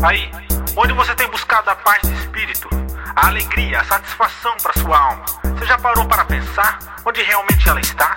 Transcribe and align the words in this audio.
Aí, 0.00 0.30
onde 0.76 0.92
você 0.92 1.12
tem 1.16 1.28
buscado 1.28 1.68
a 1.70 1.74
paz 1.74 2.00
de 2.02 2.14
espírito, 2.20 2.68
a 3.16 3.26
alegria, 3.26 3.80
a 3.80 3.84
satisfação 3.84 4.52
para 4.62 4.72
sua 4.80 4.96
alma, 4.96 5.24
você 5.58 5.66
já 5.66 5.76
parou 5.76 6.04
para 6.06 6.24
pensar 6.24 6.78
onde 7.04 7.20
realmente 7.20 7.68
ela 7.68 7.80
está? 7.80 8.14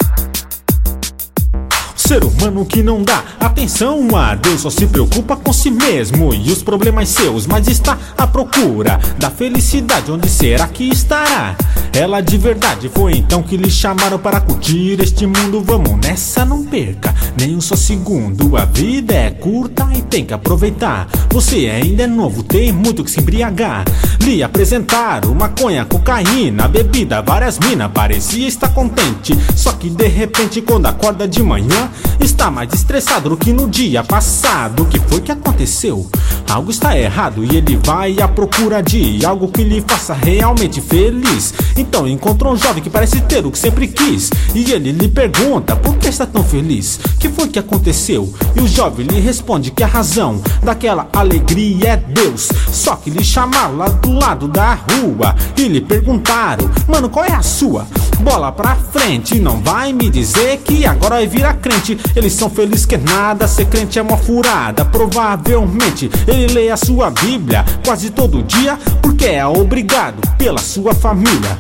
Ser 1.96 2.24
humano 2.24 2.68
que 2.68 2.84
não 2.84 3.02
dá 3.02 3.24
atenção 3.40 4.16
a 4.16 4.36
Deus 4.36 4.62
só 4.62 4.70
se 4.70 4.86
preocupa 4.86 5.36
com 5.36 5.52
si 5.52 5.72
mesmo 5.72 6.32
e 6.36 6.52
os 6.52 6.62
problemas 6.62 7.10
seus, 7.10 7.48
mas 7.48 7.68
está 7.68 7.98
à 8.16 8.28
procura 8.28 9.00
da 9.18 9.32
felicidade. 9.32 10.12
Onde 10.12 10.30
será 10.30 10.68
que 10.68 10.88
estará? 10.88 11.56
Ela 11.94 12.22
de 12.22 12.38
verdade 12.38 12.90
foi 12.90 13.14
então 13.14 13.44
que 13.44 13.58
lhe 13.58 13.70
chamaram 13.70 14.18
para 14.18 14.40
curtir 14.40 15.00
este 15.02 15.26
mundo. 15.26 15.62
Vamos 15.62 16.00
nessa, 16.00 16.46
não 16.46 16.64
perca 16.64 17.14
nem 17.38 17.56
um 17.56 17.62
só 17.62 17.76
segundo. 17.76 18.58
A 18.58 18.66
vida 18.66 19.14
é 19.14 19.32
curta 19.32 19.88
e 19.96 20.02
tem 20.02 20.26
que 20.26 20.34
aproveitar. 20.34 21.08
Você 21.32 21.70
ainda 21.70 22.04
é 22.04 22.08
novo, 22.08 22.44
tem 22.44 22.72
muito 22.72 23.04
que 23.04 23.12
se 23.12 23.20
embriagar. 23.20 23.86
Lhe 24.22 24.44
apresentaram 24.44 25.34
maconha, 25.34 25.86
cocaína, 25.86 26.68
bebida, 26.68 27.22
várias 27.22 27.60
minas. 27.60 27.92
Parecia 27.92 28.48
estar 28.48 28.70
contente, 28.70 29.38
só 29.56 29.74
que 29.74 29.90
de 29.90 30.08
repente, 30.08 30.62
quando 30.62 30.86
acorda 30.86 31.28
de 31.28 31.42
manhã, 31.42 31.90
está 32.20 32.52
mais 32.52 32.74
estressado 32.74 33.30
do 33.30 33.38
que 33.38 33.52
no 33.52 33.70
dia 33.70 34.04
passado. 34.04 34.84
O 34.84 34.86
que 34.86 35.00
foi 35.00 35.22
que 35.22 35.32
aconteceu? 35.32 36.10
Algo 36.52 36.70
está 36.70 36.98
errado 36.98 37.46
e 37.46 37.56
ele 37.56 37.78
vai 37.78 38.20
à 38.20 38.28
procura 38.28 38.84
de 38.84 39.26
algo 39.26 39.48
que 39.48 39.64
lhe 39.64 39.80
faça 39.88 40.14
realmente 40.14 40.82
feliz. 40.82 41.54
Então 41.78 42.06
encontrou 42.06 42.52
um 42.52 42.58
jovem 42.58 42.84
que 42.84 42.90
parece 42.90 43.22
ter 43.22 43.46
o 43.46 43.52
que 43.52 43.58
sempre 43.58 43.88
quis. 43.88 44.30
E 44.54 44.70
ele 44.70 44.92
lhe 44.92 45.08
pergunta 45.08 45.78
por 45.78 45.96
que 45.96 46.10
está 46.10 46.26
tão 46.26 46.44
feliz? 46.44 47.00
Que 47.18 47.30
foi 47.30 47.48
que 47.48 47.58
aconteceu? 47.58 48.34
E 48.54 48.60
o 48.60 48.68
jovem 48.68 49.08
lhe 49.08 49.22
responde 49.22 49.72
que 49.72 49.82
a 49.82 49.88
razão 49.88 50.42
daquela 50.62 51.08
alegria 51.14 51.92
é 51.92 51.96
Deus. 51.96 52.50
Só 52.70 52.98
que 52.98 53.10
lhe 53.10 53.24
chamaram 53.24 53.78
lá 53.78 53.88
do 53.88 54.12
lado 54.12 54.50
da 54.50 54.74
rua 54.74 55.34
e 55.56 55.70
lhe 55.70 55.80
perguntaram: 55.80 56.70
Mano, 56.86 57.10
qual 57.10 57.24
é 57.24 57.32
a 57.32 57.42
sua? 57.42 57.88
Bola 58.24 58.52
pra 58.52 58.76
frente, 58.76 59.40
não 59.40 59.60
vai 59.62 59.92
me 59.92 60.10
dizer 60.10 60.60
que 60.60 60.86
agora 60.86 61.16
vai 61.16 61.28
virar 61.28 61.56
crente. 61.56 61.98
Eles 62.16 62.34
são 62.34 62.50
felizes 62.50 62.86
que 62.86 62.98
nada, 62.98 63.48
ser 63.48 63.66
crente 63.66 63.98
é 63.98 64.02
uma 64.02 64.18
furada. 64.18 64.86
Provavelmente 64.86 66.10
ele 66.28 66.54
lê 66.54 66.70
a 66.70 66.78
sua 66.78 67.10
Bíblia 67.10 67.66
quase 67.84 68.12
todo 68.12 68.44
dia 68.44 68.78
porque 69.02 69.26
é 69.26 69.46
obrigado 69.46 70.22
pela 70.38 70.60
sua 70.60 70.94
família. 70.94 71.58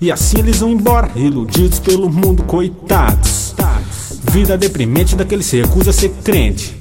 E 0.00 0.10
assim 0.10 0.38
eles 0.38 0.60
vão 0.60 0.70
embora, 0.70 1.10
iludidos 1.14 1.78
pelo 1.78 2.10
mundo, 2.10 2.42
coitados. 2.44 3.54
Vida 4.32 4.56
deprimente 4.56 5.14
daquele 5.14 5.42
se 5.42 5.60
recusa 5.60 5.90
a 5.90 5.92
ser 5.92 6.08
crente. 6.24 6.74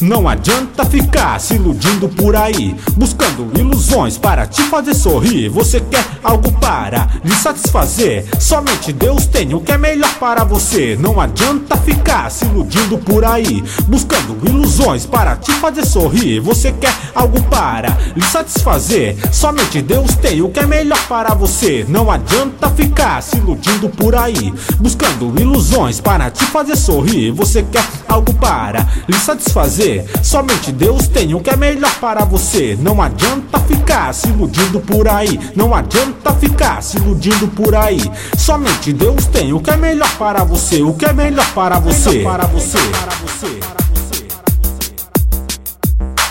Não 0.00 0.28
adianta 0.28 0.84
ficar 0.84 1.40
se 1.40 1.54
iludindo 1.54 2.08
por 2.08 2.34
aí, 2.34 2.74
buscando 2.96 3.50
ilusões 3.58 4.18
para 4.18 4.46
te 4.46 4.62
fazer 4.64 4.94
sorrir. 4.94 5.48
Você 5.48 5.80
quer 5.80 6.04
algo 6.22 6.50
para 6.52 7.08
lhe 7.24 7.34
satisfazer? 7.34 8.24
Somente 8.40 8.92
Deus 8.92 9.26
tem 9.26 9.54
o 9.54 9.60
que 9.60 9.72
é 9.72 9.78
melhor 9.78 10.12
para 10.18 10.44
você. 10.44 10.96
Não 10.98 11.20
adianta 11.20 11.76
ficar 11.76 12.30
se 12.30 12.44
iludindo 12.44 12.98
por 12.98 13.24
aí, 13.24 13.62
buscando 13.86 14.36
ilusões 14.48 15.06
para 15.06 15.36
te 15.36 15.52
fazer 15.52 15.86
sorrir. 15.86 16.40
Você 16.40 16.72
quer 16.72 16.94
algo 17.14 17.40
para 17.44 17.96
lhe 18.16 18.24
satisfazer? 18.24 19.16
Somente 19.32 19.80
Deus 19.80 20.14
tem 20.16 20.42
o 20.42 20.48
que 20.48 20.60
é 20.60 20.66
melhor 20.66 21.00
para 21.06 21.34
você. 21.34 21.84
Não 21.88 22.10
adianta 22.10 22.68
ficar 22.70 23.22
se 23.22 23.36
iludindo 23.36 23.88
por 23.88 24.14
aí, 24.14 24.52
buscando 24.78 25.32
ilusões 25.40 26.00
para 26.00 26.30
te 26.30 26.44
fazer 26.46 26.76
sorrir. 26.76 27.30
Você 27.32 27.62
quer 27.62 27.86
algo 28.08 28.34
para 28.34 28.86
lhe 29.08 29.18
satisfazer? 29.18 29.93
Somente 30.22 30.72
Deus 30.72 31.06
tem 31.08 31.34
o 31.34 31.40
que 31.40 31.50
é 31.50 31.56
melhor 31.56 31.94
para 32.00 32.24
você. 32.24 32.76
Não 32.80 33.00
adianta 33.02 33.58
ficar 33.60 34.12
se 34.12 34.28
iludindo 34.28 34.80
por 34.80 35.08
aí. 35.08 35.38
Não 35.54 35.74
adianta 35.74 36.32
ficar 36.34 36.82
se 36.82 36.96
iludindo 36.96 37.48
por 37.48 37.74
aí. 37.74 38.00
Somente 38.36 38.92
Deus 38.92 39.26
tem 39.26 39.52
o 39.52 39.60
que 39.60 39.70
é 39.70 39.76
melhor 39.76 40.10
para 40.16 40.44
você. 40.44 40.82
O 40.82 40.94
que 40.94 41.04
é 41.04 41.12
melhor 41.12 41.46
para 41.54 41.78
você. 41.78 42.20
Para 42.20 42.46
você. 42.46 42.78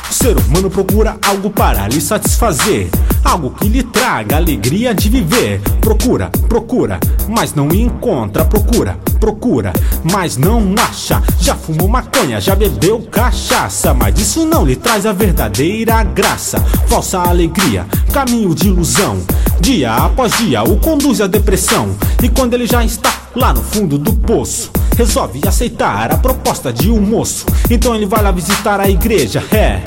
O 0.10 0.14
ser 0.14 0.38
humano 0.38 0.70
procura 0.70 1.18
algo 1.22 1.50
para 1.50 1.88
lhe 1.88 2.00
satisfazer. 2.00 2.88
Algo 3.24 3.52
que 3.52 3.68
lhe 3.68 3.84
traga 3.84 4.38
alegria 4.38 4.94
de 4.94 5.10
viver. 5.10 5.60
Procura, 5.82 6.30
procura, 6.48 7.00
mas 7.28 7.54
não 7.54 7.68
encontra. 7.70 8.46
Procura, 8.46 8.98
procura, 9.24 9.72
mas 10.04 10.36
não 10.36 10.76
acha. 10.78 11.24
Já 11.40 11.56
fumou 11.56 11.88
maconha, 11.88 12.42
já 12.42 12.54
bebeu 12.54 13.00
cachaça, 13.10 13.94
mas 13.94 14.20
isso 14.20 14.46
não 14.46 14.66
lhe 14.66 14.76
traz 14.76 15.06
a 15.06 15.14
verdadeira 15.14 16.04
graça. 16.04 16.60
Falsa 16.90 17.20
alegria, 17.20 17.86
caminho 18.12 18.54
de 18.54 18.68
ilusão. 18.68 19.22
Dia 19.62 19.94
após 19.94 20.34
dia 20.40 20.62
o 20.64 20.76
conduz 20.76 21.22
à 21.22 21.28
depressão. 21.28 21.96
E 22.22 22.28
quando 22.28 22.54
ele 22.54 22.68
já 22.68 22.84
está 22.84 23.14
lá 23.34 23.54
no 23.54 23.64
fundo 23.64 23.98
do 23.98 24.12
poço, 24.12 24.70
resolve 24.98 25.40
aceitar 25.48 26.12
a 26.12 26.18
proposta 26.18 26.74
de 26.74 26.92
um 26.92 27.00
moço. 27.00 27.46
Então 27.70 27.96
ele 27.96 28.06
vai 28.06 28.22
lá 28.22 28.32
visitar 28.32 28.82
a 28.82 28.90
igreja, 28.90 29.42
é. 29.54 29.80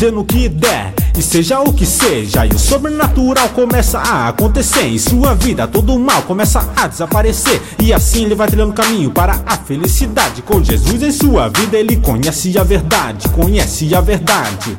Dê 0.00 0.10
no 0.10 0.24
que 0.24 0.48
der, 0.48 0.93
e 1.16 1.22
seja 1.22 1.60
o 1.60 1.72
que 1.72 1.86
seja, 1.86 2.44
e 2.44 2.50
o 2.50 2.58
sobrenatural 2.58 3.48
começa 3.50 3.98
a 3.98 4.28
acontecer 4.28 4.86
em 4.86 4.98
sua 4.98 5.34
vida. 5.34 5.66
Todo 5.66 5.94
o 5.94 5.98
mal 5.98 6.22
começa 6.22 6.68
a 6.76 6.86
desaparecer, 6.86 7.62
e 7.80 7.92
assim 7.92 8.24
ele 8.24 8.34
vai 8.34 8.48
trilhando 8.48 8.72
caminho 8.72 9.10
para 9.10 9.40
a 9.46 9.56
felicidade. 9.56 10.42
Com 10.42 10.62
Jesus 10.62 11.02
em 11.02 11.12
sua 11.12 11.48
vida, 11.48 11.76
ele 11.78 11.96
conhece 11.96 12.58
a 12.58 12.64
verdade, 12.64 13.28
conhece 13.28 13.94
a 13.94 14.00
verdade. 14.00 14.76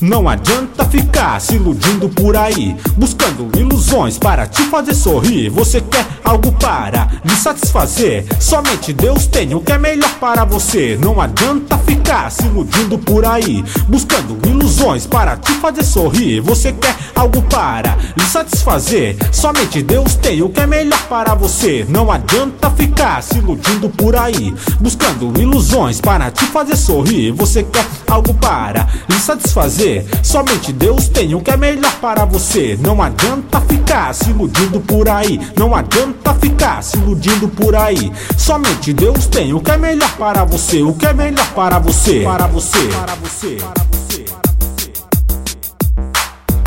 Não 0.00 0.28
adianta 0.28 0.84
ficar 0.84 1.40
se 1.40 1.54
iludindo 1.54 2.08
por 2.08 2.36
aí, 2.36 2.74
buscando 2.96 3.48
ilusões 3.56 4.18
para 4.18 4.48
te 4.48 4.62
fazer 4.64 4.94
sorrir. 4.94 5.48
Você 5.50 5.80
quer 5.80 6.04
algo 6.32 6.50
para 6.52 7.08
lhe 7.22 7.36
satisfazer? 7.36 8.24
Somente 8.40 8.92
Deus 8.92 9.26
tem 9.26 9.54
o 9.54 9.60
que 9.60 9.70
é 9.70 9.78
melhor 9.78 10.10
para 10.18 10.44
você. 10.44 10.98
Não 11.00 11.20
adianta 11.20 11.76
ficar 11.78 12.30
se 12.30 12.46
iludindo 12.46 12.98
por 12.98 13.26
aí, 13.26 13.62
buscando 13.86 14.38
ilusões 14.48 15.06
para 15.06 15.36
te 15.36 15.52
fazer 15.52 15.84
sorrir. 15.84 16.40
Você 16.40 16.72
quer 16.72 16.96
algo 17.14 17.42
para 17.42 17.98
lhe 18.16 18.24
satisfazer? 18.24 19.16
Somente 19.30 19.82
Deus 19.82 20.14
tem 20.14 20.40
o 20.42 20.48
que 20.48 20.60
é 20.60 20.66
melhor 20.66 21.02
para 21.06 21.34
você. 21.34 21.84
Não 21.88 22.10
adianta 22.10 22.70
ficar 22.70 23.22
se 23.22 23.36
iludindo 23.36 23.90
por 23.90 24.16
aí, 24.16 24.54
buscando 24.80 25.38
ilusões 25.38 26.00
para 26.00 26.30
te 26.30 26.46
fazer 26.46 26.76
sorrir. 26.76 27.32
Você 27.32 27.62
quer 27.62 27.86
algo 28.08 28.32
para 28.34 28.88
lhe 29.06 29.18
satisfazer? 29.18 30.06
Somente 30.22 30.72
Deus 30.72 31.08
tem 31.08 31.34
o 31.34 31.40
que 31.42 31.50
é 31.50 31.58
melhor 31.58 31.94
para 32.00 32.24
você. 32.24 32.78
Não 32.80 33.02
adianta 33.02 33.60
ficar 33.60 34.14
se 34.14 34.30
iludindo 34.30 34.80
por 34.80 35.10
aí. 35.10 35.38
Não 35.58 35.74
adianta 35.74 36.21
ficar 36.34 36.82
se 36.82 36.96
iludindo 36.96 37.48
por 37.48 37.74
aí. 37.74 38.12
Somente 38.36 38.92
Deus 38.92 39.26
tem 39.26 39.52
o 39.52 39.60
que 39.60 39.70
é 39.70 39.76
melhor 39.76 40.10
para 40.16 40.44
você. 40.44 40.82
O 40.82 40.92
que 40.92 41.06
é 41.06 41.12
melhor 41.12 41.46
para 41.54 41.78
você. 41.78 42.20
Para 42.20 42.46
você. 42.46 42.88
Para 42.88 43.14
você. 43.14 43.56
Para 43.56 43.84
você. 43.92 44.24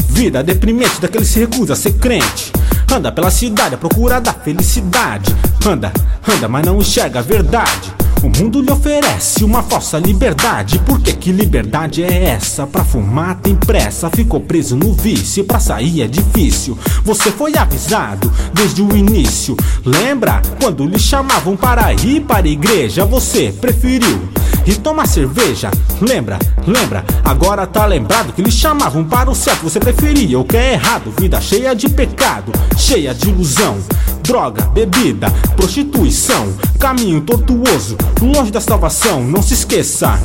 Vida 0.10 0.42
deprimente 0.42 1.02
daquele 1.02 1.26
se 1.26 1.40
recusa 1.40 1.74
a 1.74 1.76
ser 1.76 1.94
crente. 1.94 2.52
Anda 2.92 3.12
pela 3.12 3.30
cidade 3.30 3.76
à 3.76 3.78
procura 3.78 4.22
da 4.22 4.34
felicidade. 4.34 5.36
Anda, 5.66 5.92
anda, 6.28 6.48
mas 6.48 6.66
não 6.66 6.78
enxerga 6.78 7.20
a 7.20 7.24
verdade. 7.24 7.94
O 8.24 8.30
mundo 8.42 8.62
lhe 8.62 8.72
oferece 8.72 9.44
uma 9.44 9.62
falsa 9.62 10.00
liberdade. 10.00 10.80
Por 10.80 11.00
que, 11.00 11.14
que 11.14 11.32
liberdade 11.32 12.04
é 12.04 12.26
essa? 12.26 12.66
Pra 12.66 12.84
fumar 12.84 13.36
tem 13.36 13.56
pressa, 13.56 14.10
ficou 14.10 14.40
preso 14.40 14.76
no 14.76 14.94
vício. 14.94 15.44
Pra 15.44 15.60
sair 15.60 16.02
é 16.02 16.08
difícil. 16.08 16.78
Você 17.04 17.32
foi 17.32 17.56
avisado 17.56 18.32
desde 18.54 18.82
o 18.82 18.96
início. 18.96 19.56
Lembra 19.86 20.42
quando 20.60 20.86
lhe 20.86 21.00
chamavam 21.00 21.56
para 21.56 21.94
ir 21.94 22.22
para 22.22 22.48
a 22.48 22.50
igreja? 22.50 23.06
Você 23.06 23.54
preferiu 23.62 24.28
e 24.66 24.76
tomar 24.76 25.08
cerveja. 25.08 25.70
Lembra, 26.02 26.40
lembra, 26.66 27.06
agora 27.24 27.68
tá 27.68 27.86
lembrado 27.86 28.34
que 28.34 28.42
lhe 28.42 28.52
chamavam 28.52 29.04
para 29.04 29.30
o 29.30 29.36
certo. 29.36 29.64
Você 29.64 29.80
preferia 29.80 30.40
o 30.40 30.46
que 30.46 30.58
é 30.58 30.74
errado, 30.74 31.14
vida 31.20 31.40
cheia 31.40 31.76
de 31.76 31.90
pecado, 31.90 32.52
cheia 32.78 33.14
de 33.14 33.30
ilusão. 33.30 33.78
Droga, 34.22 34.64
bebida, 34.68 35.30
prostituição, 35.56 36.52
caminho 36.80 37.22
tortuoso, 37.22 37.96
longe 38.22 38.52
da 38.52 38.60
salvação. 38.60 39.24
Não 39.24 39.42
se 39.42 39.54
esqueça. 39.54 40.20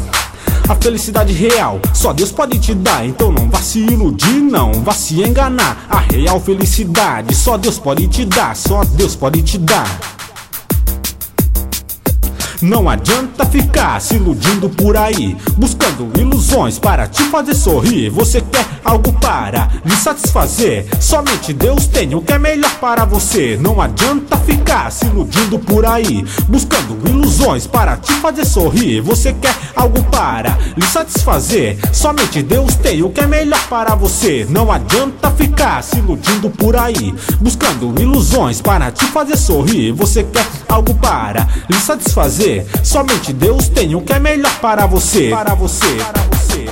A 0.69 0.75
felicidade 0.77 1.33
real 1.33 1.81
só 1.93 2.13
Deus 2.13 2.31
pode 2.31 2.57
te 2.61 2.73
dar, 2.75 3.05
então 3.05 3.33
não 3.33 3.51
vá 3.51 3.61
se 3.61 3.81
iludir, 3.81 4.41
não 4.41 4.73
vá 4.85 4.93
se 4.93 5.21
enganar. 5.21 5.85
A 5.91 5.99
real 5.99 6.41
felicidade 6.41 7.35
só 7.35 7.57
Deus 7.57 7.79
pode 7.79 8.07
te 8.07 8.25
dar, 8.25 8.55
só 8.55 8.85
Deus 8.85 9.17
pode 9.17 9.43
te 9.43 9.59
dar. 9.59 10.20
Não 12.63 12.91
adianta 12.91 13.47
ficar 13.47 13.99
se 14.03 14.17
iludindo 14.17 14.69
por 14.69 14.95
aí, 14.95 15.35
buscando 15.57 16.11
ilusões 16.21 16.79
para 16.79 17.09
te 17.09 17.23
fazer 17.25 17.55
sorrir. 17.55 18.11
Você 18.11 18.43
quer 18.43 18.67
algo 18.85 19.15
para 19.15 19.71
lhe 19.83 19.97
satisfazer? 19.97 20.87
Somente 21.01 21.55
Deus 21.55 21.87
tem 21.87 22.15
o 22.15 22.21
que 22.21 22.35
é 22.35 22.39
melhor 22.39 22.75
para 22.79 23.07
você. 23.07 23.59
Não 23.59 23.81
adianta 23.81 24.37
ficar 24.39 24.93
se 24.93 25.07
iludindo 25.07 25.59
por 25.59 25.87
aí, 25.87 26.23
buscando 26.49 26.99
ilusões 27.09 27.67
para 27.67 27.97
te 27.97 28.13
fazer 28.15 28.45
sorrir. 28.45 29.01
Você 29.01 29.33
quer 29.33 29.57
algo 29.75 30.03
para 30.05 30.59
lhe 30.77 30.85
satisfazer? 30.85 31.79
Somente 31.95 32.43
Deus 32.43 32.75
tem 32.75 33.03
o 33.03 33.09
que 33.09 33.21
é 33.21 33.27
melhor 33.27 33.67
para 33.69 33.95
você. 33.95 34.47
Não 34.51 34.71
adianta 34.71 35.31
ficar 35.31 35.83
se 35.83 35.97
iludindo 35.97 36.51
por 36.51 36.77
aí, 36.77 37.15
buscando 37.41 37.99
ilusões 37.99 38.61
para 38.61 38.91
te 38.91 39.07
fazer 39.07 39.39
sorrir. 39.39 39.93
Você 39.93 40.25
quer 40.25 40.47
algo 40.69 40.95
para 40.95 41.49
lhe 41.69 41.79
satisfazer? 41.79 42.50
Somente 42.83 43.33
Deus 43.33 43.69
tem 43.69 43.95
o 43.95 44.01
que 44.01 44.13
é 44.13 44.19
melhor 44.19 44.55
para 44.61 44.87
você. 44.87 45.31
Para 45.31 45.55
você. 45.55 45.97
Para 45.97 46.23
você. 46.23 46.67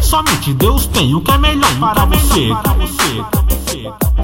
Somente 0.00 0.54
Deus 0.54 0.86
tem 0.86 1.14
o 1.14 1.20
que 1.20 1.30
é 1.30 1.38
melhor 1.38 1.78
para 1.78 2.04
você. 2.04 2.48
Para 2.62 2.72
você. 2.74 4.15